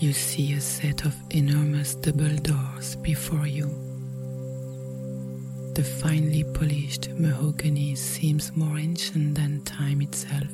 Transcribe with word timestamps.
You 0.00 0.12
see 0.12 0.52
a 0.52 0.60
set 0.60 1.04
of 1.06 1.16
enormous 1.30 1.96
double 1.96 2.36
doors 2.36 2.94
before 3.02 3.48
you. 3.48 3.66
The 5.74 5.82
finely 5.82 6.44
polished 6.44 7.08
mahogany 7.18 7.96
seems 7.96 8.54
more 8.54 8.78
ancient 8.78 9.34
than 9.34 9.64
time 9.64 10.00
itself. 10.00 10.52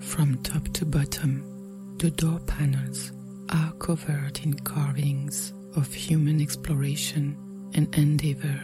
From 0.00 0.38
top 0.42 0.66
to 0.72 0.86
bottom, 0.86 1.98
the 1.98 2.10
door 2.10 2.40
panels 2.46 3.12
are 3.50 3.72
covered 3.72 4.40
in 4.42 4.54
carvings 4.54 5.52
of 5.74 5.92
human 5.92 6.40
exploration 6.40 7.36
and 7.74 7.94
endeavor. 7.94 8.62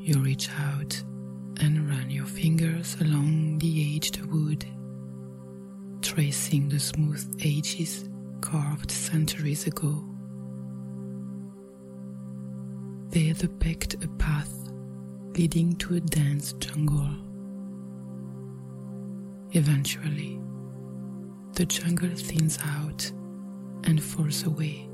You 0.00 0.18
reach 0.18 0.48
out 0.58 1.00
and 1.60 1.88
run 1.88 2.10
your 2.10 2.26
fingers 2.26 2.96
along 3.00 3.60
the 3.60 3.94
aged 3.94 4.20
wood 4.26 4.66
tracing 6.02 6.68
the 6.68 6.78
smooth 6.78 7.40
edges 7.44 8.08
carved 8.40 8.90
centuries 8.90 9.66
ago. 9.66 10.04
They 13.10 13.32
depict 13.32 14.02
a 14.04 14.08
path 14.18 14.52
leading 15.36 15.76
to 15.76 15.96
a 15.96 16.00
dense 16.00 16.52
jungle. 16.54 17.10
Eventually, 19.52 20.40
the 21.52 21.66
jungle 21.66 22.14
thins 22.14 22.58
out 22.64 23.10
and 23.84 24.02
falls 24.02 24.44
away 24.44 24.88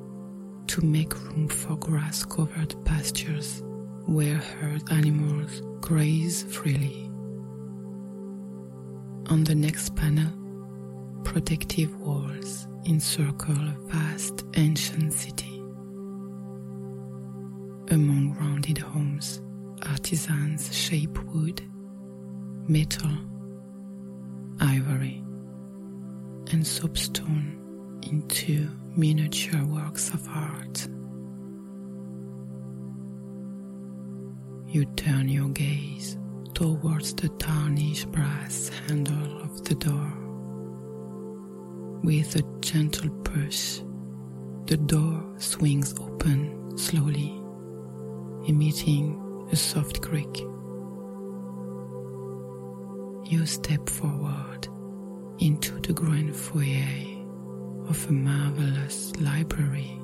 to 0.69 0.81
make 0.85 1.19
room 1.25 1.49
for 1.49 1.77
grass 1.77 2.25
covered 2.25 2.75
pastures 2.85 3.63
where 4.07 4.37
herd 4.37 4.83
animals 4.91 5.63
graze 5.81 6.43
freely. 6.45 7.11
On 9.31 9.45
the 9.45 9.55
next 9.55 9.95
panel, 9.97 10.31
protective 11.33 11.99
walls 11.99 12.69
encircle 12.85 13.55
a 13.55 13.75
vast 13.87 14.45
ancient 14.57 15.15
city. 15.15 15.57
Among 17.91 18.37
rounded 18.39 18.77
homes, 18.77 19.41
artisans 19.89 20.77
shape 20.77 21.19
wood, 21.33 21.63
metal, 22.69 23.11
ivory, 24.61 25.25
and 26.51 26.67
soapstone 26.67 27.59
into 28.03 28.69
miniature 28.95 29.65
works 29.65 30.13
of 30.13 30.29
art. 30.29 30.87
You 34.69 34.85
turn 34.97 35.31
your 35.31 35.49
gaze 35.49 36.19
towards 36.53 37.15
the 37.15 37.31
tarnished 37.31 38.13
brass 38.13 38.71
handle 38.87 39.41
of 39.41 39.65
the 39.65 39.77
door. 39.77 40.02
With 42.03 42.35
a 42.35 42.43
gentle 42.59 43.11
push, 43.23 43.81
the 44.67 44.77
door 44.77 45.23
swings 45.39 45.95
open 46.01 46.77
slowly, 46.77 47.31
emitting 48.49 49.49
a 49.53 49.57
soft 49.57 50.03
creak. 50.03 50.41
You 53.31 53.47
step 53.47 53.89
forward 53.89 54.67
into 55.39 55.79
the 55.81 55.93
grand 55.93 56.35
foyer 56.35 57.25
of 57.89 58.09
a 58.09 58.13
marvelous 58.13 59.13
library. 59.21 59.97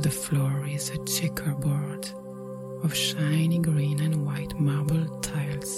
The 0.00 0.10
floor 0.10 0.66
is 0.68 0.90
a 0.90 1.02
checkerboard 1.06 2.10
of 2.82 2.94
shiny 2.94 3.58
green 3.58 4.00
and 4.00 4.26
white 4.26 4.60
marble 4.60 5.06
tiles. 5.20 5.73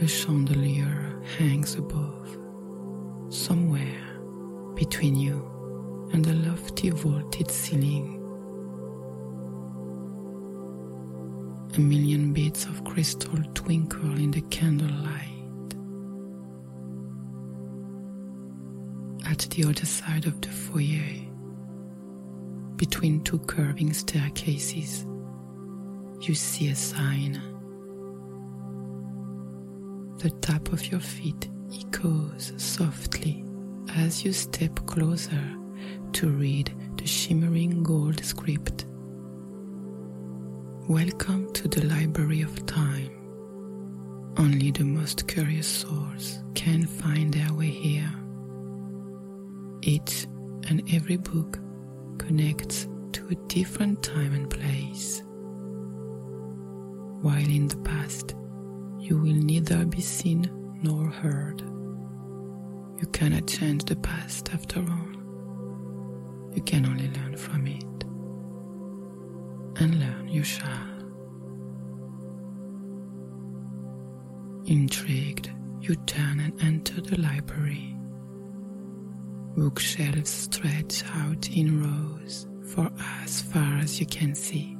A 0.00 0.06
chandelier 0.06 1.20
hangs 1.38 1.74
above, 1.74 2.38
somewhere 3.30 4.20
between 4.76 5.16
you 5.16 6.08
and 6.12 6.24
the 6.24 6.34
lofty 6.34 6.90
vaulted 6.90 7.50
ceiling. 7.50 8.14
A 11.74 11.80
million 11.80 12.32
bits 12.32 12.64
of 12.66 12.84
crystal 12.84 13.42
twinkle 13.54 14.16
in 14.16 14.30
the 14.30 14.40
candlelight. 14.42 15.24
At 19.28 19.40
the 19.50 19.64
other 19.64 19.84
side 19.84 20.26
of 20.26 20.40
the 20.40 20.48
foyer, 20.48 21.26
between 22.76 23.24
two 23.24 23.40
curving 23.40 23.92
staircases, 23.92 25.04
you 26.20 26.36
see 26.36 26.68
a 26.68 26.76
sign 26.76 27.57
the 30.18 30.30
tap 30.30 30.72
of 30.72 30.84
your 30.90 30.98
feet 30.98 31.48
echoes 31.72 32.52
softly 32.56 33.44
as 33.94 34.24
you 34.24 34.32
step 34.32 34.74
closer 34.84 35.44
to 36.12 36.28
read 36.28 36.74
the 36.96 37.06
shimmering 37.06 37.84
gold 37.84 38.24
script. 38.24 38.86
Welcome 40.88 41.52
to 41.52 41.68
the 41.68 41.86
Library 41.86 42.42
of 42.42 42.66
Time. 42.66 43.12
Only 44.36 44.72
the 44.72 44.82
most 44.82 45.28
curious 45.28 45.68
souls 45.68 46.42
can 46.56 46.84
find 46.84 47.32
their 47.32 47.54
way 47.54 47.70
here. 47.70 48.12
Each 49.82 50.26
and 50.68 50.82
every 50.92 51.18
book 51.18 51.60
connects 52.18 52.88
to 53.12 53.28
a 53.28 53.36
different 53.46 54.02
time 54.02 54.34
and 54.34 54.50
place. 54.50 55.22
While 57.22 57.36
in 57.36 57.68
the 57.68 57.76
past, 57.84 58.34
you 58.98 59.16
will 59.18 59.34
neither 59.34 59.84
be 59.84 60.00
seen 60.00 60.50
nor 60.82 61.06
heard. 61.06 61.60
You 63.00 63.06
cannot 63.12 63.46
change 63.46 63.84
the 63.84 63.96
past 63.96 64.52
after 64.52 64.80
all. 64.80 65.08
You 66.54 66.62
can 66.62 66.84
only 66.86 67.08
learn 67.08 67.36
from 67.36 67.66
it. 67.66 67.84
And 69.80 70.00
learn 70.00 70.28
you 70.28 70.42
shall. 70.42 70.88
Intrigued, 74.66 75.50
you 75.80 75.94
turn 76.06 76.40
and 76.40 76.60
enter 76.60 77.00
the 77.00 77.20
library. 77.20 77.96
Bookshelves 79.56 80.30
stretch 80.30 81.04
out 81.14 81.48
in 81.50 81.82
rows 81.82 82.46
for 82.72 82.90
as 83.24 83.40
far 83.42 83.78
as 83.78 84.00
you 84.00 84.06
can 84.06 84.34
see. 84.34 84.76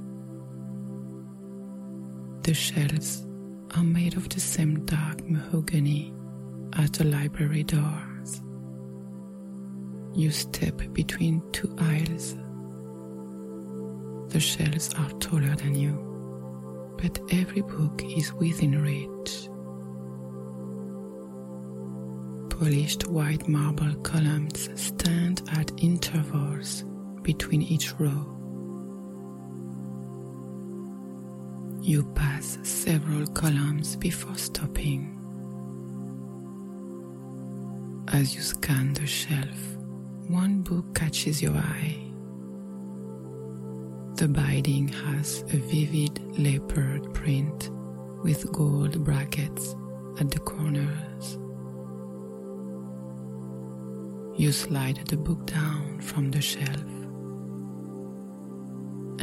The 2.42 2.54
shelves 2.54 3.27
are 3.76 3.84
made 3.84 4.16
of 4.16 4.28
the 4.28 4.40
same 4.40 4.84
dark 4.84 5.22
mahogany 5.28 6.12
as 6.74 6.90
the 6.92 7.04
library 7.04 7.64
doors. 7.64 8.42
You 10.14 10.30
step 10.30 10.78
between 10.92 11.42
two 11.52 11.74
aisles. 11.78 12.34
The 14.32 14.40
shelves 14.40 14.92
are 14.94 15.10
taller 15.20 15.54
than 15.56 15.74
you, 15.74 16.94
but 17.00 17.20
every 17.32 17.62
book 17.62 18.02
is 18.04 18.32
within 18.34 18.80
reach. 18.82 19.48
Polished 22.58 23.06
white 23.06 23.46
marble 23.48 23.94
columns 24.02 24.68
stand 24.74 25.42
at 25.52 25.70
intervals 25.82 26.84
between 27.22 27.62
each 27.62 27.92
row. 28.00 28.37
You 31.88 32.04
pass 32.04 32.58
several 32.64 33.26
columns 33.28 33.96
before 33.96 34.36
stopping. 34.36 35.16
As 38.08 38.34
you 38.34 38.42
scan 38.42 38.92
the 38.92 39.06
shelf, 39.06 39.58
one 40.28 40.60
book 40.60 40.94
catches 40.94 41.40
your 41.40 41.56
eye. 41.56 41.96
The 44.16 44.28
binding 44.28 44.88
has 44.88 45.44
a 45.50 45.56
vivid 45.56 46.38
leopard 46.38 47.14
print 47.14 47.70
with 48.22 48.52
gold 48.52 49.02
brackets 49.02 49.74
at 50.20 50.30
the 50.30 50.40
corners. 50.40 51.38
You 54.38 54.52
slide 54.52 55.06
the 55.06 55.16
book 55.16 55.46
down 55.46 56.02
from 56.02 56.32
the 56.32 56.42
shelf. 56.42 56.84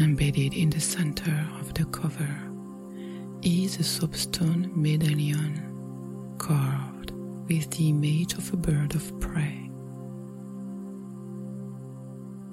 Embedded 0.03 0.55
in 0.55 0.71
the 0.71 0.81
center 0.81 1.47
of 1.59 1.71
the 1.75 1.85
cover 1.85 2.54
is 3.41 3.77
a 3.77 3.83
soapstone 3.83 4.71
medallion 4.75 5.61
carved 6.37 7.11
with 7.47 7.69
the 7.71 7.89
image 7.89 8.33
of 8.33 8.51
a 8.53 8.57
bird 8.57 8.95
of 8.95 9.19
prey. 9.19 9.69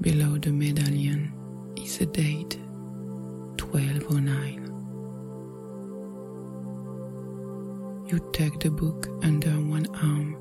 Below 0.00 0.38
the 0.38 0.50
medallion 0.52 1.32
is 1.76 2.00
a 2.00 2.06
date 2.06 2.58
1209. 3.60 4.58
You 8.08 8.18
take 8.32 8.58
the 8.60 8.70
book 8.70 9.08
under 9.22 9.50
one 9.50 9.86
arm 9.94 10.36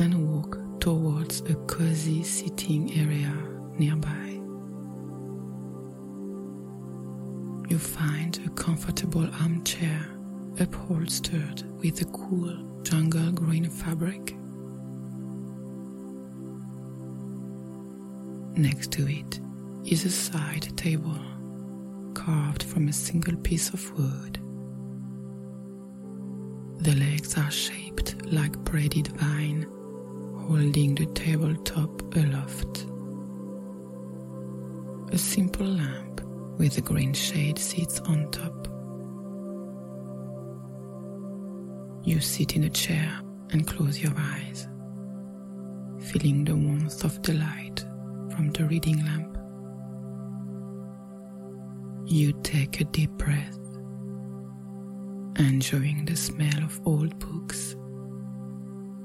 and 0.00 0.28
walk 0.28 0.58
towards 0.80 1.40
a 1.42 1.54
cozy 1.66 2.22
sitting 2.22 2.92
area 2.98 3.32
nearby. 3.78 4.47
You 7.68 7.78
find 7.78 8.40
a 8.46 8.50
comfortable 8.50 9.28
armchair 9.42 10.06
upholstered 10.58 11.62
with 11.82 12.00
a 12.00 12.06
cool 12.06 12.80
jungle 12.82 13.30
green 13.30 13.68
fabric. 13.68 14.34
Next 18.56 18.90
to 18.92 19.06
it 19.06 19.40
is 19.84 20.06
a 20.06 20.10
side 20.10 20.74
table 20.78 21.20
carved 22.14 22.62
from 22.62 22.88
a 22.88 22.92
single 22.92 23.36
piece 23.36 23.68
of 23.68 23.92
wood. 23.98 24.40
The 26.82 26.94
legs 26.96 27.36
are 27.36 27.50
shaped 27.50 28.16
like 28.32 28.56
braided 28.64 29.08
vine, 29.08 29.64
holding 30.48 30.94
the 30.94 31.06
tabletop 31.06 32.16
aloft. 32.16 32.86
A 35.12 35.18
simple 35.18 35.66
lamp 35.66 36.07
with 36.58 36.76
a 36.76 36.80
green 36.80 37.14
shade 37.14 37.58
sits 37.58 38.00
on 38.00 38.30
top. 38.30 38.68
You 42.04 42.20
sit 42.20 42.56
in 42.56 42.64
a 42.64 42.70
chair 42.70 43.10
and 43.50 43.66
close 43.66 44.02
your 44.02 44.12
eyes, 44.16 44.68
feeling 46.10 46.44
the 46.44 46.56
warmth 46.56 47.04
of 47.04 47.22
the 47.22 47.34
light 47.34 47.84
from 48.34 48.50
the 48.52 48.64
reading 48.64 49.04
lamp. 49.04 49.38
You 52.06 52.32
take 52.42 52.80
a 52.80 52.84
deep 52.84 53.10
breath 53.12 53.58
enjoying 55.38 56.04
the 56.04 56.16
smell 56.16 56.64
of 56.64 56.80
old 56.86 57.18
books, 57.18 57.76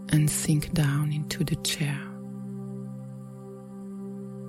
and 0.10 0.30
sink 0.30 0.74
down 0.74 1.12
into 1.12 1.44
the 1.44 1.56
chair. 1.58 2.13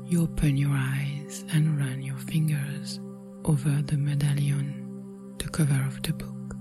You 0.07 0.25
open 0.25 0.59
your 0.59 0.71
eyes 0.71 1.47
and 1.55 1.79
run 1.79 2.03
your 2.03 2.19
fingers 2.19 3.01
over 3.47 3.71
the 3.87 3.97
medallion, 3.97 5.35
the 5.39 5.49
cover 5.49 5.83
of 5.87 6.03
the 6.03 6.13
book. 6.13 6.57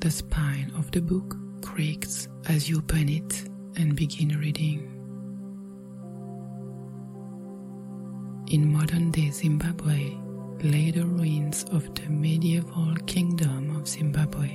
The 0.00 0.12
spine 0.12 0.70
of 0.76 0.92
the 0.92 1.02
book 1.02 1.36
creaks 1.60 2.28
as 2.48 2.70
you 2.70 2.78
open 2.78 3.08
it 3.08 3.48
and 3.76 3.96
begin 3.96 4.38
reading. 4.38 4.86
In 8.52 8.72
modern 8.72 9.10
day 9.10 9.30
Zimbabwe, 9.30 10.16
lay 10.62 10.92
the 10.92 11.04
ruins 11.04 11.64
of 11.72 11.92
the 11.96 12.08
medieval 12.08 12.94
kingdom 13.06 13.74
of 13.76 13.88
Zimbabwe. 13.88 14.50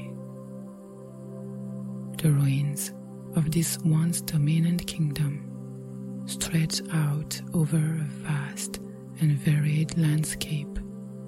The 2.23 2.31
ruins 2.31 2.93
of 3.35 3.51
this 3.51 3.77
once 3.79 4.21
dominant 4.21 4.87
kingdom 4.87 5.54
stretch 6.25 6.81
out 6.91 7.41
over 7.53 7.77
a 7.77 8.07
vast 8.23 8.79
and 9.21 9.31
varied 9.37 9.97
landscape 9.97 10.79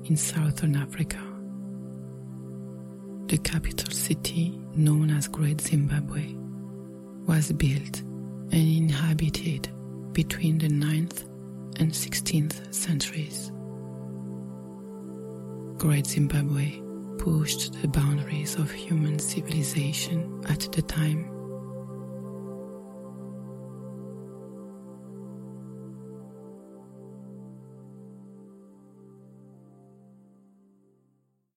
in 0.06 0.18
southern 0.18 0.76
Africa. 0.76 1.22
The 3.28 3.38
capital 3.38 3.92
city, 3.92 4.60
known 4.74 5.10
as 5.10 5.28
Great 5.28 5.62
Zimbabwe, 5.62 6.34
was 7.28 7.52
built 7.52 8.00
and 8.52 8.54
inhabited 8.54 9.70
between 10.14 10.58
the 10.58 10.70
9th 10.70 11.24
and 11.80 11.92
16th 11.92 12.74
centuries. 12.74 13.52
Great 15.78 16.08
Zimbabwe 16.08 16.82
pushed 17.18 17.80
the 17.82 17.88
boundaries 17.88 18.56
of 18.56 18.72
human 18.72 19.20
civilization 19.20 20.42
at 20.50 20.62
the 20.72 20.82
time 20.82 21.37